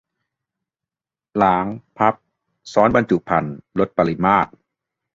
[1.41, 1.65] -ล้าง
[1.97, 2.15] พับ
[2.73, 4.49] ซ้อนบรรจุภัณฑ์ ลดปริมาตร